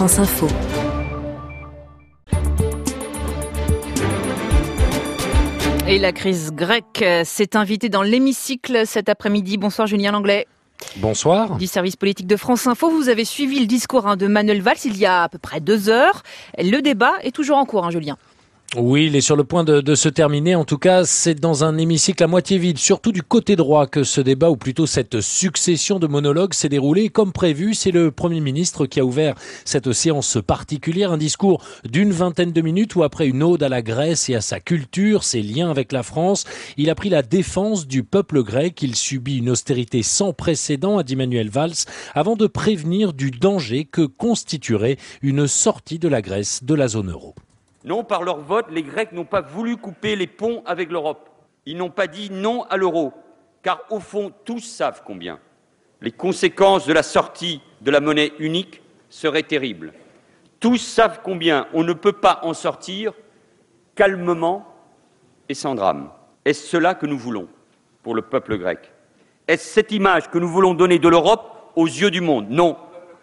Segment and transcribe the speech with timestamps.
[0.00, 0.46] France Info.
[5.86, 9.58] Et la crise grecque s'est invitée dans l'hémicycle cet après-midi.
[9.58, 10.46] Bonsoir Julien Langlais.
[10.96, 11.58] Bonsoir.
[11.58, 14.78] Du service politique de France Info, vous avez suivi le discours hein, de Manuel Valls
[14.86, 16.22] il y a à peu près deux heures.
[16.56, 18.16] Le débat est toujours en cours, hein, Julien.
[18.76, 20.54] Oui, il est sur le point de, se terminer.
[20.54, 24.04] En tout cas, c'est dans un hémicycle à moitié vide, surtout du côté droit, que
[24.04, 27.74] ce débat, ou plutôt cette succession de monologues, s'est déroulé comme prévu.
[27.74, 32.60] C'est le Premier ministre qui a ouvert cette séance particulière, un discours d'une vingtaine de
[32.60, 35.90] minutes où, après une ode à la Grèce et à sa culture, ses liens avec
[35.90, 36.44] la France,
[36.76, 38.80] il a pris la défense du peuple grec.
[38.82, 43.84] Il subit une austérité sans précédent, a dit Manuel Valls, avant de prévenir du danger
[43.84, 47.34] que constituerait une sortie de la Grèce de la zone euro.
[47.84, 51.30] Non, par leur vote, les Grecs n'ont pas voulu couper les ponts avec l'Europe.
[51.66, 53.12] Ils n'ont pas dit non à l'euro,
[53.62, 55.38] car au fond, tous savent combien
[56.02, 59.92] les conséquences de la sortie de la monnaie unique seraient terribles.
[60.58, 63.12] Tous savent combien on ne peut pas en sortir
[63.94, 64.66] calmement
[65.48, 66.10] et sans drame.
[66.44, 67.48] Est-ce cela que nous voulons
[68.02, 68.92] pour le peuple grec?
[69.46, 72.46] Est-ce cette image que nous voulons donner de l'Europe aux yeux du monde?
[72.50, 72.76] Non.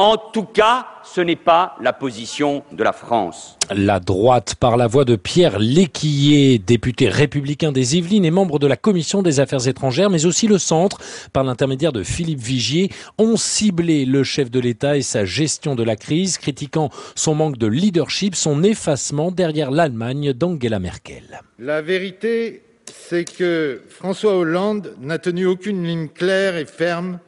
[0.00, 3.58] En tout cas, ce n'est pas la position de la France.
[3.74, 8.68] La droite, par la voix de Pierre Léquillier, député républicain des Yvelines et membre de
[8.68, 10.98] la Commission des Affaires étrangères, mais aussi le centre,
[11.32, 15.82] par l'intermédiaire de Philippe Vigier, ont ciblé le chef de l'État et sa gestion de
[15.82, 21.40] la crise, critiquant son manque de leadership, son effacement derrière l'Allemagne d'Angela Merkel.
[21.58, 27.18] La vérité, c'est que François Hollande n'a tenu aucune ligne claire et ferme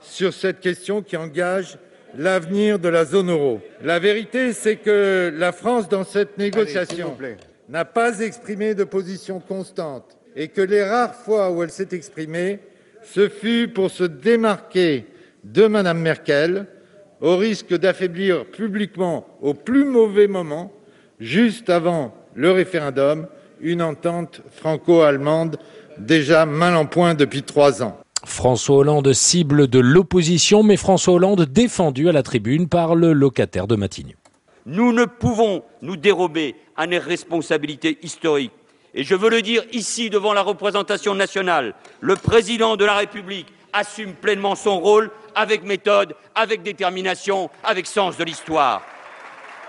[0.00, 1.78] sur cette question qui engage
[2.18, 3.60] l'avenir de la zone euro.
[3.82, 7.16] La vérité, c'est que la France, dans cette négociation,
[7.68, 12.60] n'a pas exprimé de position constante et que les rares fois où elle s'est exprimée,
[13.02, 15.06] ce fut pour se démarquer
[15.44, 16.66] de Mme Merkel,
[17.20, 20.72] au risque d'affaiblir publiquement, au plus mauvais moment,
[21.18, 23.26] juste avant le référendum,
[23.60, 25.56] une entente franco-allemande
[25.98, 27.98] déjà mal en point depuis trois ans.
[28.24, 33.66] François Hollande cible de l'opposition, mais François Hollande défendu à la tribune par le locataire
[33.66, 34.16] de Matignon.
[34.64, 38.52] Nous ne pouvons nous dérober à nos responsabilités historiques.
[38.94, 43.46] Et je veux le dire ici devant la représentation nationale, le président de la République
[43.72, 48.82] assume pleinement son rôle avec méthode, avec détermination, avec sens de l'histoire.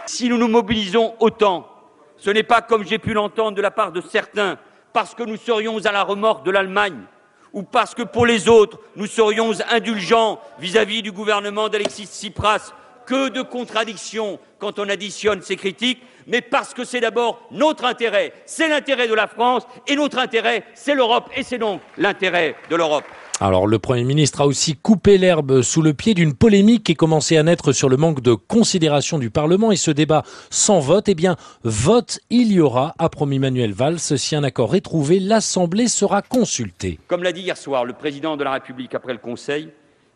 [0.05, 1.67] Si nous nous mobilisons autant,
[2.17, 4.57] ce n'est pas comme j'ai pu l'entendre de la part de certains,
[4.93, 7.01] parce que nous serions à la remorque de l'Allemagne
[7.53, 12.73] ou parce que pour les autres, nous serions indulgents vis-à-vis du gouvernement d'Alexis Tsipras.
[13.05, 18.33] Que de contradictions quand on additionne ces critiques, mais parce que c'est d'abord notre intérêt,
[18.45, 22.75] c'est l'intérêt de la France, et notre intérêt, c'est l'Europe, et c'est donc l'intérêt de
[22.75, 23.05] l'Europe.
[23.39, 27.37] Alors le Premier ministre a aussi coupé l'herbe sous le pied d'une polémique qui commençait
[27.37, 31.07] à naître sur le manque de considération du Parlement et ce débat sans vote.
[31.07, 33.99] Eh bien, vote il y aura, a promis Manuel Valls.
[33.99, 36.99] Si un accord est trouvé, l'Assemblée sera consultée.
[37.07, 39.69] Comme l'a dit hier soir le Président de la République après le Conseil,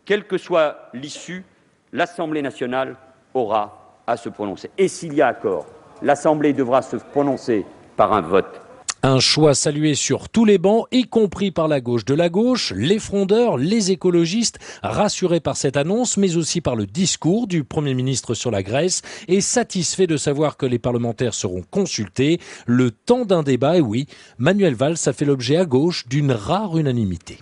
[0.03, 1.45] quelle que soit l'issue,
[1.93, 2.95] l'Assemblée nationale
[3.35, 4.71] aura à se prononcer.
[4.79, 5.67] Et s'il y a accord,
[6.01, 8.61] l'Assemblée devra se prononcer par un vote.
[9.03, 12.71] Un choix salué sur tous les bancs, y compris par la gauche de la gauche,
[12.75, 17.95] les frondeurs, les écologistes, rassurés par cette annonce, mais aussi par le discours du Premier
[17.95, 22.39] ministre sur la Grèce, et satisfaits de savoir que les parlementaires seront consultés.
[22.67, 24.05] Le temps d'un débat, et oui,
[24.37, 27.39] Manuel Valls a fait l'objet à gauche d'une rare unanimité.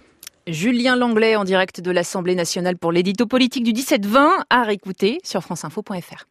[0.48, 5.42] Julien Langlais en direct de l'Assemblée nationale pour l'édito politique du 17-20 à réécouter sur
[5.44, 6.26] franceinfo.fr.